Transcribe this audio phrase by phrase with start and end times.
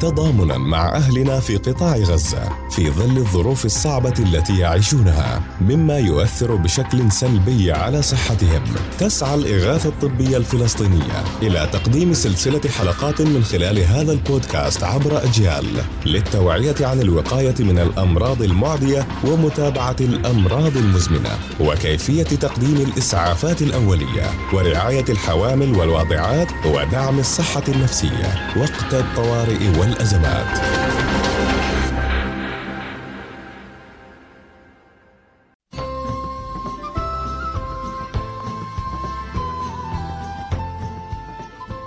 [0.00, 7.12] تضامنا مع أهلنا في قطاع غزة في ظل الظروف الصعبة التي يعيشونها مما يؤثر بشكل
[7.12, 8.62] سلبي على صحتهم.
[8.98, 15.66] تسعى الإغاثة الطبية الفلسطينية إلى تقديم سلسلة حلقات من خلال هذا البودكاست عبر أجيال
[16.06, 21.30] للتوعية عن الوقاية من الأمراض المعدية ومتابعة الأمراض المزمنة
[21.60, 28.52] وكيفية تقديم الإسعافات الأولية ورعاية الحوامل والواضعات ودعم الصحة النفسية.
[28.56, 30.58] وقت الطوارئ والأزمات.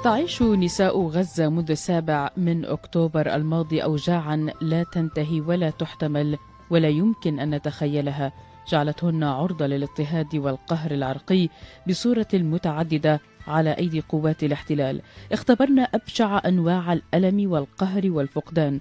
[0.03, 6.37] تعيش نساء غزة منذ السابع من أكتوبر الماضي أوجاعا لا تنتهي ولا تحتمل
[6.69, 8.31] ولا يمكن أن نتخيلها.
[8.67, 11.49] جعلتهن عرضة للاضطهاد والقهر العرقي
[11.87, 15.01] بصورة متعددة على أيدي قوات الاحتلال.
[15.31, 18.79] اختبرنا أبشع أنواع الألم والقهر والفقدان.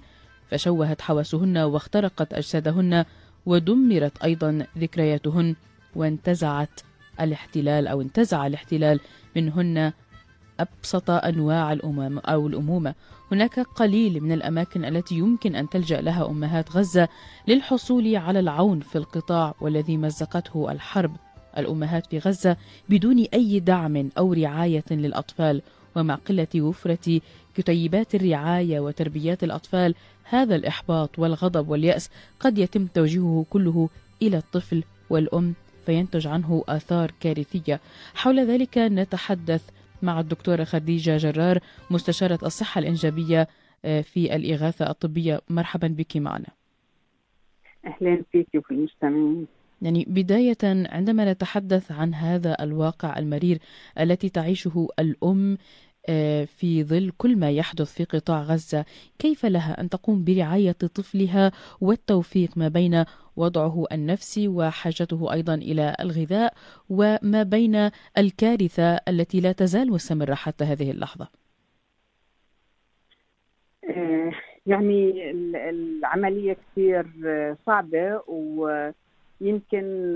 [0.51, 3.05] فشوهت حواسهن واخترقت أجسادهن
[3.45, 5.55] ودمرت أيضا ذكرياتهن.
[5.95, 6.79] وانتزعت
[7.21, 8.99] الاحتلال أو انتزع الاحتلال
[9.35, 9.93] منهن
[10.59, 12.95] أبسط أنواع الأمم أو الأمومة.
[13.31, 17.07] هناك قليل من الأماكن التي يمكن أن تلجأ لها أمهات غزة
[17.47, 21.15] للحصول على العون في القطاع والذي مزقته الحرب.
[21.57, 22.57] الأمهات في غزة
[22.89, 25.61] بدون أي دعم أو رعاية للأطفال
[25.95, 27.21] ومع قلة وفرة
[27.55, 33.89] كتيبات الرعاية وتربيات الأطفال هذا الإحباط والغضب واليأس قد يتم توجيهه كله
[34.21, 35.53] إلى الطفل والأم
[35.85, 37.79] فينتج عنه آثار كارثية.
[38.15, 39.69] حول ذلك نتحدث
[40.01, 41.59] مع الدكتورة خديجة جرار
[41.91, 43.47] مستشارة الصحة الإنجابية
[43.85, 45.41] آه، في الإغاثة الطبية.
[45.49, 46.47] مرحبا بك معنا.
[47.85, 49.47] أهلا فيك وفي المستمعين.
[49.81, 53.59] يعني بداية عندما نتحدث عن هذا الواقع المرير
[53.99, 55.57] التي تعيشه الأم
[56.09, 58.85] آه، في ظل كل ما يحدث في قطاع غزة
[59.19, 63.05] كيف لها أن تقوم برعاية طفلها والتوفيق ما بين
[63.35, 66.53] وضعه النفسي وحاجته أيضا إلى الغذاء
[66.89, 71.27] وما بين الكارثة التي لا تزال مستمرة حتى هذه اللحظة؟
[73.89, 74.31] آه،
[74.65, 75.31] يعني
[75.69, 77.05] العملية كثير
[77.65, 78.67] صعبة و
[79.41, 80.13] يمكن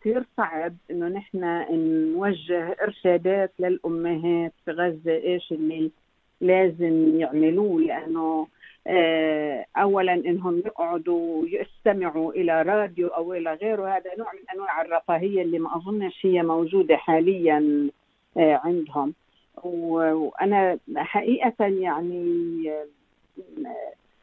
[0.00, 1.64] كثير صعب إنه نحن
[2.12, 5.90] نوجه إرشادات للأمهات في غزة إيش اللي
[6.40, 8.46] لازم يعملوه؟ لأنه
[8.86, 13.96] آه، اولا إنهم يقعدوا يستمعوا إلى راديو أو إلى غيره.
[13.96, 17.90] هذا نوع من أنواع الرفاهية اللي ما أظنش هي موجودة حاليا
[18.36, 19.14] آه، عندهم.
[19.64, 22.72] وأنا حقيقة يعني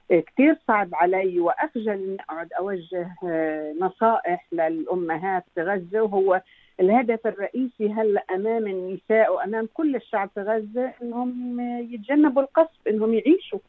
[0.10, 6.02] كثير صعب علي وأخجل إني أقعد أوجه آه، نصائح للأمهات في غزة.
[6.02, 6.42] وهو
[6.80, 11.60] الهدف الرئيسي هلا أمام النساء وأمام كل الشعب في غزة إنهم
[11.94, 13.60] يتجنبوا القصف إنهم يعيشوا.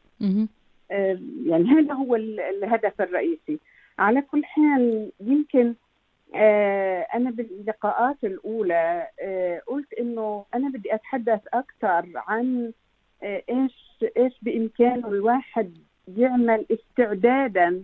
[0.91, 3.59] آه، يعني هذا هو الهدف الرئيسي.
[3.99, 5.73] على كل حال يمكن
[6.35, 9.07] آه، أنا باللقاءات الأولى
[9.67, 12.71] قلت إنه أنا بدي أتحدث أكثر عن
[13.23, 15.73] إيش إيش بإمكانه الواحد
[16.17, 17.83] يعمل استعدادا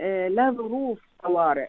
[0.00, 1.68] آه، لظروف طوارئ.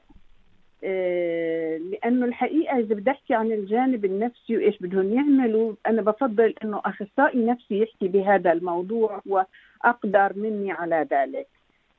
[0.83, 6.81] آه، لأنه الحقيقة إذا بدي أحكي عن الجانب النفسي وإيش بدهم يعملوا أنا بفضل إنه
[6.85, 11.47] أخصائي نفسي يحكي بهذا الموضوع وأقدر مني على ذلك.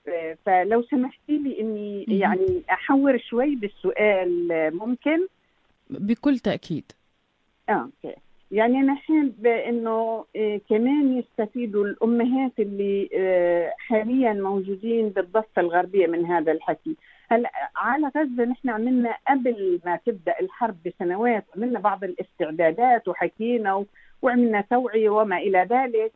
[0.09, 5.27] آه، فلو سمحتي لي إني يعني أحور شوي بالسؤال ممكن؟
[5.91, 6.93] بكل تأكيد.
[7.69, 7.73] آه
[8.05, 8.17] أوكي.
[8.53, 16.27] يعني أنا حابه انه آه، كمان يستفيدوا الأمهات اللي آه، حاليا موجودين بالضفة الغربية من
[16.27, 16.97] هذا الحكي
[17.31, 23.85] هلأ على غزة نحن عملنا قبل ما تبدأ الحرب بسنوات عملنا بعض الاستعدادات وحكينا
[24.23, 26.13] وعملنا توعية وما إلى ذلك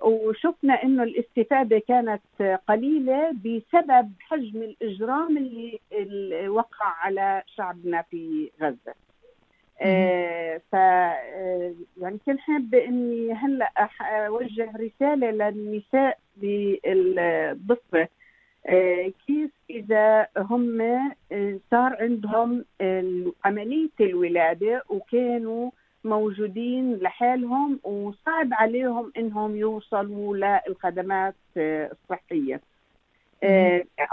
[0.00, 2.22] وشفنا إنه الاستفادة كانت
[2.68, 5.36] قليلة بسبب حجم الإجرام
[5.92, 9.11] اللي وقع على شعبنا في غزة.
[9.82, 18.08] آه ف آه، يعني كنت حابه إني هلأ أوجه رسالة للنساء بالضفه
[18.66, 20.80] آه كيف إذا هم
[21.32, 22.64] آه، صار عندهم
[23.44, 25.70] عملية الولادة وكانوا
[26.04, 32.71] موجودين لحالهم وصعب عليهم إنهم يوصلوا للخدمات آه، الصحية؟ آه،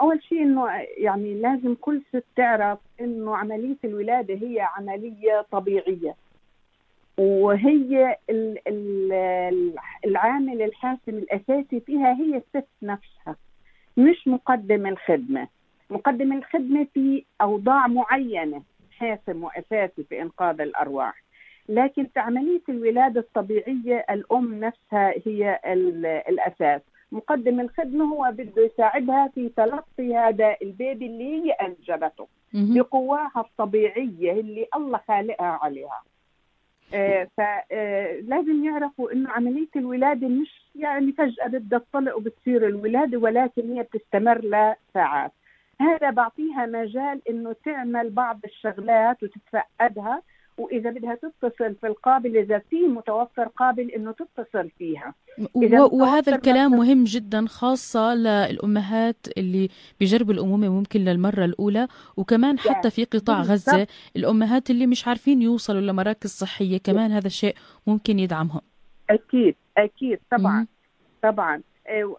[0.02, 0.68] أول شيء إنه
[0.98, 6.16] يعني لازم كل ست تعرف إنه عملية الولادة هي عملية طبيعية.
[7.18, 8.18] وهي
[10.06, 13.36] العامل الحاسم الأساسي فيها هي الست نفسها
[13.98, 15.48] مش مقدم الخدمة.
[15.90, 18.62] مقدم الخدمة في أوضاع معينة
[18.92, 21.24] حاسم وأساسي في إنقاذ الأرواح.
[21.70, 25.60] لكن في عملية الولادة الطبيعية الأم نفسها هي
[26.30, 26.82] الأساس.
[27.12, 34.68] مقدم الخدمة هو بده يساعدها في تلقي هذا البيبي اللي هي أنجبته بقواها الطبيعية اللي
[34.76, 36.04] الله خالقها عليها.
[36.94, 43.74] آه فلازم آه يعرفوا إنه عملية الولادة مش يعني فجأة بدها تطلق وبتصير الولادة ولكن
[43.74, 45.32] هي بتستمر لساعات.
[45.82, 50.22] هذا بعطيها مجال إنه تعمل بعض الشغلات وتتفقدها
[50.60, 55.14] وإذا بدها تتصل في القابل إذا في متوفر قابل إنه تتصل فيها.
[55.92, 59.70] وهذا الكلام مهم جدا خاصة للأمهات اللي
[60.00, 65.82] بيجربوا الأمومة ممكن للمرة الأولى وكمان حتى في قطاع غزة الأمهات اللي مش عارفين يوصلوا
[65.82, 67.56] لمراكز صحية كمان هذا الشيء
[67.88, 68.62] ممكن يدعمهم.
[69.10, 70.68] أكيد أكيد طبعا
[71.24, 71.62] طبعا.
[71.88, 72.16] آه،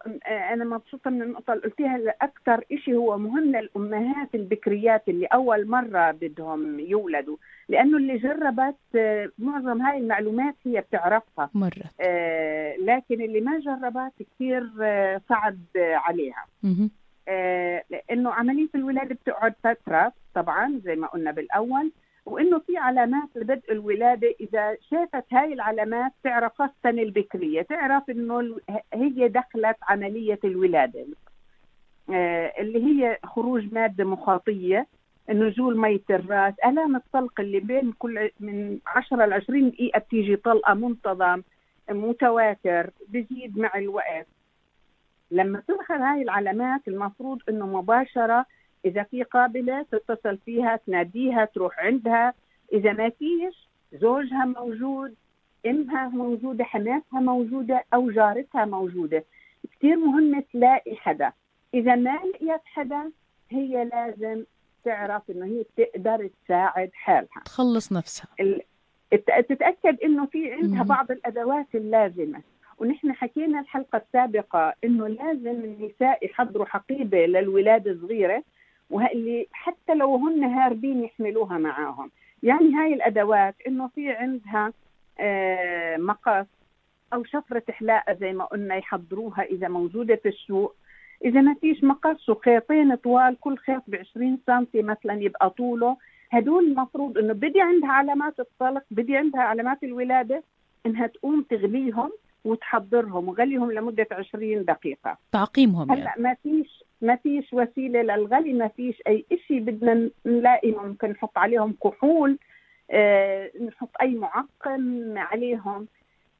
[0.53, 6.11] أنا مبسوطة من النقطة اللي قلتيها أكثر شيء هو مهم للأمهات البكريات اللي أول مرة
[6.11, 7.37] بدهم يولدوا.
[7.71, 11.49] لأنه اللي جربت آه، معظم هاي المعلومات هي بتعرفها.
[11.53, 11.83] مرة.
[12.01, 16.45] آه لكن اللي ما جربت كثير آه صعب عليها.
[17.27, 21.91] آه لأنه عملية الولادة بتقعد فترة طبعا زي ما قلنا بالأول
[22.25, 24.35] وإنه في علامات لبدء الولادة.
[24.41, 28.57] إذا شافت هاي العلامات تعرف خاصه البكرية تعرف إنه
[28.93, 31.05] هي دخلت عملية الولادة.
[32.09, 34.87] آه اللي هي خروج مادة مخاطية.
[35.29, 40.73] نزول مية الراس الام الطلق اللي بين كل من 10 ل 20 دقيقة بتيجي طلقة
[40.73, 41.41] منتظم
[41.89, 44.27] متواتر بزيد مع الوقت.
[45.31, 48.45] لما تظهر هاي العلامات المفروض إنه مباشرة
[48.85, 52.33] إذا في قابلة تتصل فيها تناديها تروح عندها.
[52.73, 55.15] إذا ما فيش زوجها موجود
[55.65, 59.23] إمها موجودة حماتها موجودة أو جارتها موجودة.
[59.71, 61.31] كثير مهم تلاقي حدا.
[61.73, 63.11] إذا ما لقيت حدا
[63.49, 64.43] هي لازم
[64.85, 67.41] تعرف إنه هي بتقدر تساعد حالها.
[67.45, 68.27] تخلص نفسها.
[69.49, 72.41] تتأكد إنه في عندها بعض الأدوات اللازمة.
[72.77, 78.43] ونحن حكينا الحلقة السابقة إنه لازم النساء يحضروا حقيبة للولادة الصغيره
[78.89, 82.11] واللي حتى لو هن هاربين يحملوها معاهم.
[82.43, 84.73] يعني هاي الأدوات إنه في عندها
[85.19, 86.45] آه مقص
[87.13, 90.75] أو شفرة حلاقه زي ما قلنا يحضروها إذا موجودة في السوق.
[91.25, 95.97] إذا ما فيش مقص وخيطين طوال كل خيط ب 20 سم مثلا يبقى طوله.
[96.31, 100.43] هدول المفروض إنه بدي عندها علامات الطلق بدي عندها علامات الولادة
[100.85, 102.11] إنها تقوم تغليهم
[102.45, 105.17] وتحضرهم وغليهم لمدة 20 دقيقة.
[105.31, 106.21] تعقيمهم هلأ يعني.
[106.23, 111.75] ما فيش ما فيش وسيلة للغلي ما فيش أي شيء بدنا نلاقي ممكن نحط عليهم
[111.83, 112.37] كحول
[112.91, 115.87] آه نحط أي معقم عليهم.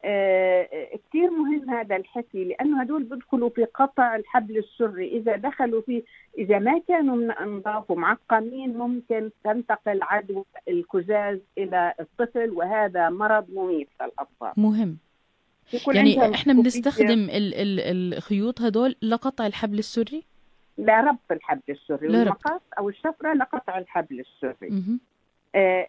[0.02, 5.08] كثير مهم هذا الحكي لأنه هدول بيدخلوا في قطع الحبل السري.
[5.08, 6.04] إذا دخلوا فيه
[6.38, 14.54] إذا ما كانوا نضاف ومعقمين ممكن تنتقل عدوى الكزاز إلى الطفل وهذا مرض مميت للأطفال.
[14.58, 14.98] مهم.
[15.88, 17.80] يعني إحنا بنستخدم ال ال
[18.14, 20.24] الخيوط هدول لقطع الحبل السري؟
[20.78, 25.00] لربط الحبل السري والمقص أو الشفرة لقطع الحبل السري.
[25.56, 25.88] آه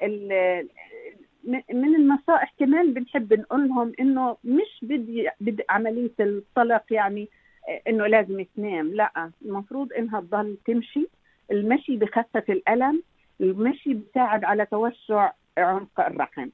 [1.73, 7.29] من النصائح كمان بنحب نقول لهم إنه مش بدي, بدي عملية الطلق يعني
[7.69, 9.31] آه، إنه لازم تنام لا.
[9.45, 11.09] المفروض إنها تضل تمشي.
[11.51, 13.03] المشي بخفف الألم
[13.41, 16.49] المشي بيساعد على توسع عمق الرحم.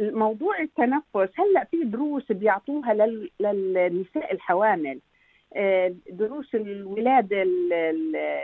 [0.00, 2.94] موضوع التنفس هلأ في دروس بيعطوها
[3.40, 4.98] للنساء الحوامل
[5.56, 7.42] آه، دروس الولادة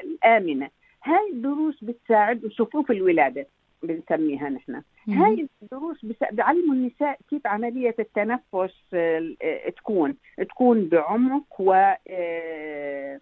[0.05, 0.71] الآمنة.
[1.05, 3.47] هاي الدروس بتساعد صفوف الولادة.
[3.87, 4.83] بنسميها نحن.
[5.09, 10.17] هاي الدروس بيعلموا النساء كيف عملية التنفس آه، تكون.
[10.49, 11.73] تكون بعمق و
[12.09, 13.21] آه،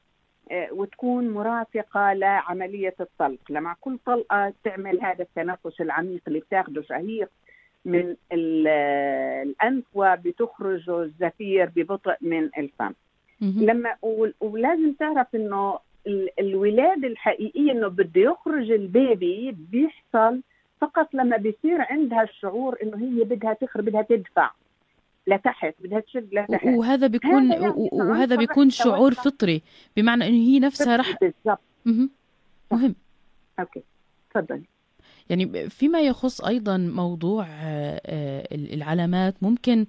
[0.72, 3.38] وتكون مرافقة لعملية الطلق.
[3.50, 7.28] لما كل طلقة تعمل هذا التنفس العميق اللي بتاخده شهيق
[7.84, 12.92] من الأنف وبتخرج الزفير ببطء من الفم.
[13.40, 13.96] لما
[14.40, 15.78] ولازم تعرف إنه
[16.38, 20.42] الولادة الحقيقية إنه بده يخرج البيبي بيحصل
[20.86, 24.50] فقط لما بيصير عندها الشعور إنه هي بدها تخرج بدها تدفع.
[25.26, 29.62] لتحت بدها تشد لتحت وهذا بيكون يعني وهذا بيكون شعور فطري
[29.96, 31.60] بمعنى إنه هي نفسها رح بالضبط.
[32.72, 32.94] مهم.
[33.60, 33.82] أوكي.
[34.30, 34.62] تفضلي.
[35.30, 39.86] يعني فيما يخص أيضا موضوع آه، آه، العلامات ممكن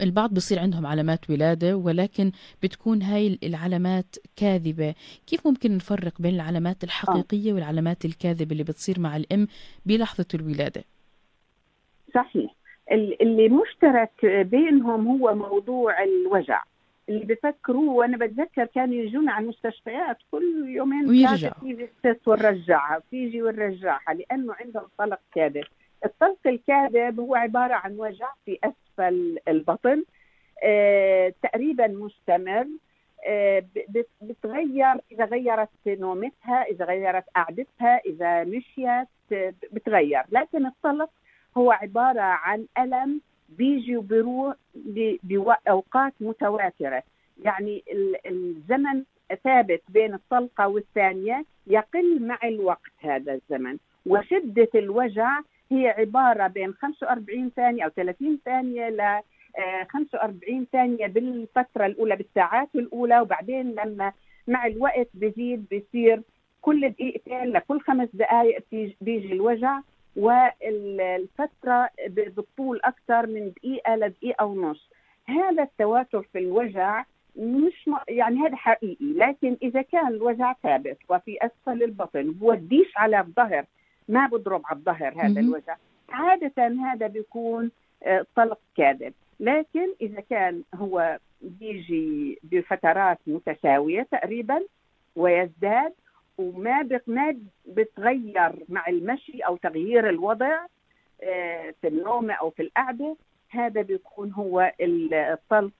[0.00, 4.94] البعض بصير عندهم علامات ولادة ولكن بتكون هاي العلامات كاذبة.
[5.26, 9.46] كيف ممكن نفرق بين العلامات الحقيقية والعلامات الكاذبة اللي بتصير مع الأم
[9.86, 10.84] بلحظة الولادة؟
[12.14, 12.54] صحيح.
[12.92, 16.62] اللي مشترك بينهم هو موضوع الوجع.
[17.08, 23.42] اللي بفكروا وأنا بتذكر كانوا يجونا على المستشفيات كل يومين ويرجع تيجي الست ونرجعها تيجي
[23.42, 25.64] ونرجعها لأنه عندهم طلق كاذب.
[26.04, 30.04] الطلق الكاذب هو عبارة عن وجع في أسفل البطن
[31.42, 32.66] تقريبا مستمر
[34.20, 39.08] بتغير إذا غيرت نومتها إذا غيرت قعدتها إذا مشيت
[39.72, 40.22] بتغير.
[40.32, 41.10] لكن الطلق
[41.56, 44.54] هو عبارة عن ألم بيجي وبيروح
[45.22, 47.02] باوقات متواترة.
[47.44, 47.84] يعني
[48.26, 49.04] الزمن
[49.44, 53.78] ثابت بين الطلقة والثانية يقل مع الوقت هذا الزمن.
[54.06, 55.40] وشدة الوجع
[55.72, 59.20] هي عبارة بين 45 ثانية أو 30 ثانية ل
[59.88, 64.12] 45 ثانية بالفترة الأولى بالساعات الأولى وبعدين لما
[64.48, 66.22] مع الوقت بزيد بيصير
[66.62, 68.64] كل دقيقتين لكل خمس دقائق
[69.00, 69.80] بيجي الوجع
[70.16, 74.90] والفترة بتطول أكثر من دقيقة لدقيقة ونص.
[75.26, 77.04] هذا التواتر في الوجع
[77.36, 77.94] مش م...
[78.08, 83.64] يعني هذا حقيقي لكن إذا كان الوجع ثابت وفي أسفل البطن بوديش على الظهر
[84.08, 85.76] ما بضرب على الظهر هذا الوجع
[86.08, 87.70] عادة هذا بيكون
[88.02, 89.12] آه، طلق كاذب.
[89.40, 94.60] لكن إذا كان هو بيجي بفترات متساوية تقريبا
[95.16, 95.92] ويزداد
[96.38, 100.66] وما ما بتغير مع المشي أو تغيير الوضع
[101.22, 103.16] آه، في النوم أو في القعدة
[103.50, 105.72] هذا بيكون هو الطلق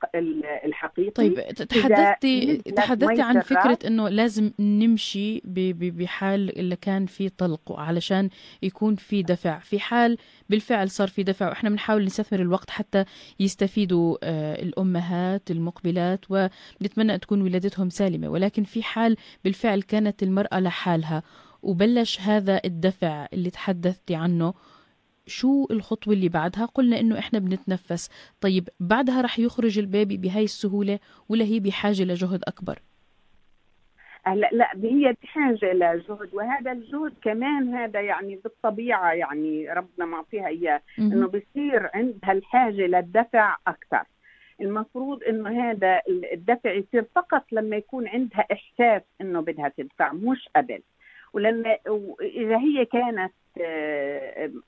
[0.65, 1.11] الحقيقي.
[1.11, 8.31] طيب تحدثتي تحدثتي عن فكرة إنه لازم نمشي بحال اللي كان في طلق علشان
[8.63, 9.59] يكون في دفع.
[9.59, 13.05] في حال بالفعل صار في دفع وإحنا بنحاول نستثمر الوقت حتى
[13.41, 18.29] يستفيدوا آه، الأمهات المقبلات ونتمنى أن تكون ولادتهم سالمة.
[18.29, 21.23] ولكن في حال بالفعل كانت المرأة لحالها
[21.63, 24.55] وبلش هذا الدفع اللي تحدثتي عنه
[25.31, 28.11] شو الخطوة اللي بعدها؟ قلنا إنه إحنا بنتنفس.
[28.41, 32.79] طيب بعدها رح يخرج البيبي بهاي السهولة ولا هي بحاجة لجهد أكبر؟
[34.27, 40.81] لا لا هي بحاجة لجهد وهذا الجهد كمان هذا يعني بالطبيعة يعني ربنا معطيها إياه
[40.99, 44.03] إنه بصير عندها الحاجة للدفع أكثر.
[44.61, 50.81] المفروض إنه هذا الدفع يصير فقط لما يكون عندها إحساس إنه بدها تدفع مش قبل.
[51.33, 51.77] ولما
[52.21, 53.33] إذا هي كانت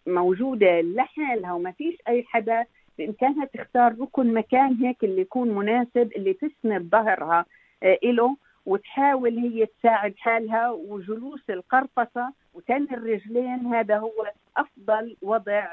[0.07, 2.65] موجودة لحالها وما فيش أي حدا
[2.99, 7.47] بإمكانها تختار ركن مكان هيك اللي يكون مناسب اللي تسند ظهرها
[7.83, 8.37] آه، له
[8.67, 13.67] وتحاول هي تساعد حالها وجلوس القرفصه وتن الرجلين.
[13.67, 15.73] هذا هو أفضل وضع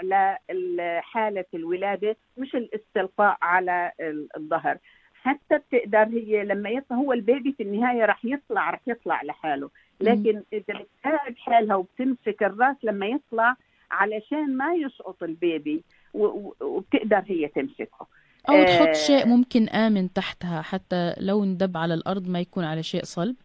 [0.51, 3.91] لحالة الولادة مش الاستلقاء على
[4.37, 4.77] الظهر.
[5.13, 9.69] حتى بتقدر هي لما يطلع هو البيبي في النهاية رح يطلع رح يطلع لحاله.
[10.01, 13.55] لكن إذا بتساعد حالها وبتمسك الراس لما يطلع
[13.91, 18.07] علشان ما يسقط البيبي وبتقدر هي تمسكه.
[18.49, 22.83] أو تحط آه شيء ممكن آمن تحتها حتى لو اندب على الأرض ما يكون على
[22.83, 23.35] شيء صلب.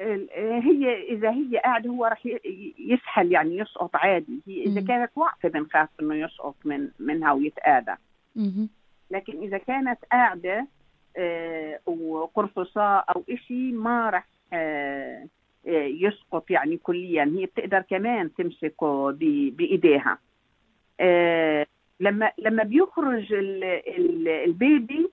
[0.00, 2.26] هي إذا هي قاعدة هو راح
[2.78, 4.40] يسحل يعني يسقط عادي.
[4.46, 7.96] هي إذا كانت واقفة بنخاف إنه يسقط من منها ويتآذى.
[9.10, 10.66] لكن إذا كانت قاعدة
[11.16, 14.39] آه وقرفصاء أو شيء ما راح آه، آه،
[15.66, 17.24] يسقط يعني كليا.
[17.24, 19.10] هي بتقدر كمان تمسكه
[19.50, 20.18] بإيديها.
[21.00, 21.66] آه،
[22.00, 23.32] لما لما بيخرج
[24.28, 25.10] البيبي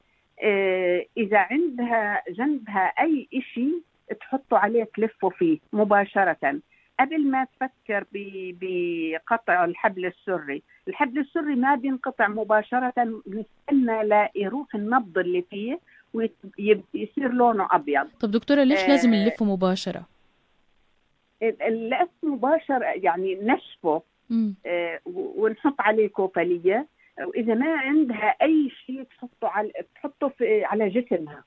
[1.17, 3.81] إذا عندها جنبها أي شيء
[4.19, 6.59] تحطه عليه تلفه فيه مباشرة.
[6.99, 10.63] قبل ما تفكر بقطع الحبل السري.
[10.87, 13.21] الحبل السري ما بينقطع مباشرة.
[13.25, 15.79] بنستنى ليروح النبض اللي فيه
[16.13, 18.07] ويصير لونه أبيض.
[18.19, 20.05] طب دكتورة ليش آه لازم نلفه مباشرة؟
[21.41, 24.01] اللف مباشر يعني نشفه
[24.65, 26.87] آه ونحط عليه كوفليه
[27.27, 31.43] وإذا ما عندها أي شيء تحطه على تحطه في على جسمها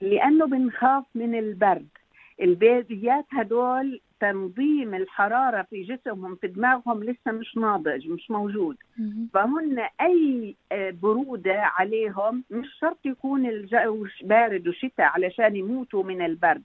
[0.00, 1.88] لأنه بنخاف من البرد.
[2.40, 8.76] البيبيات هدول تنظيم الحرارة في جسمهم في دماغهم لسه مش ناضج مش موجود.
[9.34, 16.62] فهن أي آه، برودة عليهم مش شرط يكون الجو بارد وشتاء علشان يموتوا من البرد.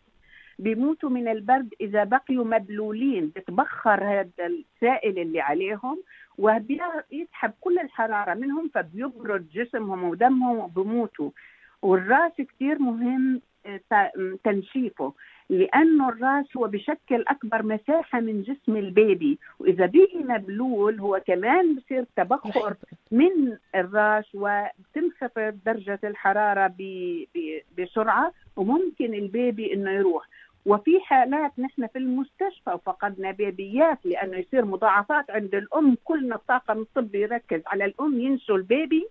[0.59, 5.97] بيموتوا من البرد إذا بقيوا مبلولين بتبخر هذا السائل اللي عليهم
[6.37, 11.29] وبيسحب كل الحرارة منهم فبيبرد جسمهم ودمهم وبموتوا.
[11.81, 13.41] والرأس كثير مهم
[14.43, 15.13] تنشيفه
[15.49, 19.39] لأنه الرأس هو بشكل أكبر مساحة من جسم البيبي.
[19.59, 22.75] وإذا بيجي مبلول هو كمان بصير تبخر
[23.11, 26.73] من الرأس وتنخفض درجة الحرارة
[27.77, 30.27] بسرعة وممكن البيبي إنه يروح.
[30.65, 37.21] وفي حالات نحن في المستشفى وفقدنا بيبيات لأنه يصير مضاعفات عند الأم كلنا الطاقم الطبي
[37.21, 39.07] يركز على الأم ينسوا البيبي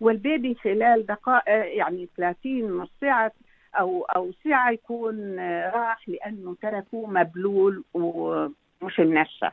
[0.00, 3.32] والبيبي خلال دقائق يعني 30 نص ساعة
[3.78, 5.38] أو أو ساعة يكون
[5.74, 9.52] راح لأنه تركوه مبلول ومش منشف.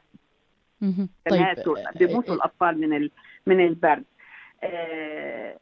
[1.29, 1.39] طيب
[2.07, 3.09] بيموتوا الأطفال من
[3.45, 4.03] من البرد.
[4.63, 5.57] آه،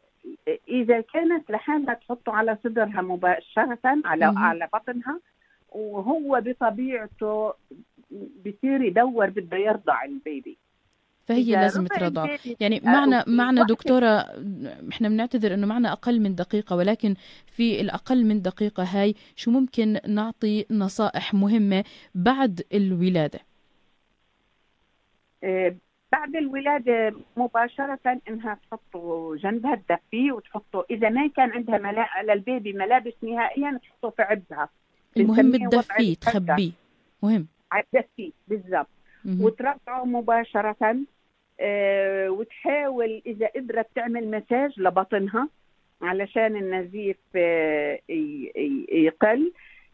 [0.67, 4.25] إذا كانت لحالها تحطه على صدرها مباشرة على.
[4.37, 5.19] على بطنها
[5.69, 7.53] وهو بطبيعته
[8.45, 10.57] بصير يدور بده يرضع البيبي.
[11.27, 14.25] فهي لازم رضع ترضع يعني معنا في معنا دكتورة
[14.91, 17.15] إحنا بنعتذر إنه معنا أقل من دقيقة ولكن
[17.45, 21.83] في الأقل من دقيقة هاي شو ممكن نعطي نصائح مهمة
[22.15, 23.39] بعد الولادة؟
[25.43, 25.75] آه،
[26.11, 32.01] بعد الولادة مباشرة إنها تحطه جنبها تدفيه وتحطه إذا ما كان عندها ملا...
[32.01, 34.69] على البيبي ملابس نهائيا تحطه في عبها
[35.17, 36.15] المهم تدفيه.
[36.15, 36.71] تخبيه
[37.23, 37.47] مهم.
[37.93, 38.87] تدفيه بالضبط.
[39.25, 40.95] وترضعه مباشرة آه،
[42.29, 45.49] وتحاول إذا قدرت تعمل مساج لبطنها
[46.01, 47.99] علشان النزيف آه،
[48.89, 49.51] يقل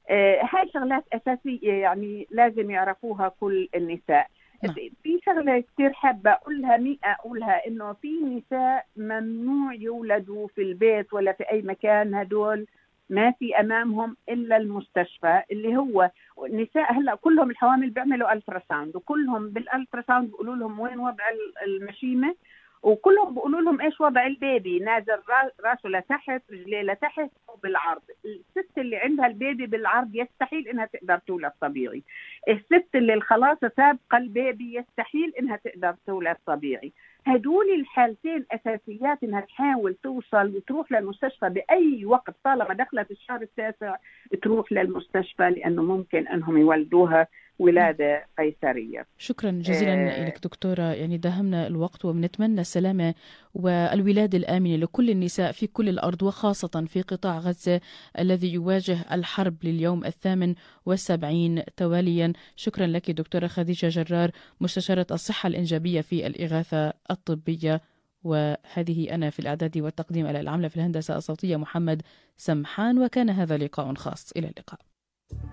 [0.10, 4.27] آه، هاي شغلات أساسية يعني لازم يعرفوها كل النساء
[4.63, 4.75] نعم.
[5.03, 11.32] في شغلة كثير حابة أقولها مي أقولها إنه في نساء ممنوع يولدوا في البيت ولا
[11.32, 12.67] في أي مكان هدول
[13.10, 16.12] ما في أمامهم إلا المستشفى اللي هو
[16.45, 22.36] النساء هلأ كلهم الحوامل بيعملوا ultrasound وكلهم بال ultrasound بيقولوا لهم وين وضع ال- المشيمة
[22.83, 28.01] وكلهم بيقولوا لهم إيش وضع ال baby نازل را- راسه لتحت رجليه لتحت أو بالعرض.
[28.25, 32.03] الست اللي عندها ال baby بالعرض يستحيل إنها تقدر تولد طبيعي.
[32.50, 36.93] الست اللي خلاص سابقة البيبي يستحيل إنها تقدر تولد طبيعي.
[37.27, 43.95] هدول الحالتين اساسيات إنها تحاول توصل وتروح للمستشفى بأي وقت طالما دخلت الشهر التاسع
[44.41, 47.27] تروح للمستشفى لأنه ممكن أنهم يولدوها
[47.60, 49.07] ولادة قيصرية.
[49.17, 50.25] شكرا جزيلا آه.
[50.25, 50.83] لك دكتورة.
[50.83, 53.13] يعني داهمنا الوقت وبنتمنى السلامة
[53.53, 57.81] والولادة الآمنة لكل النساء في كل الأرض وخاصة في قطاع غزة
[58.19, 60.55] الذي يواجه الحرب لليوم الثامن
[60.86, 62.33] والسبعين تواليا.
[62.55, 64.31] شكرا لك دكتورة خديجة جرار
[64.62, 67.81] مستشارة الصحة الإنجابية في الإغاثة الطبية.
[68.24, 72.01] وهذه أنا في الإعداد والتقديم على العملة في الهندسة الصوتية محمد
[72.38, 74.31] سمحان وكان هذا لقاء خاص.
[74.31, 74.79] إلى اللقاء.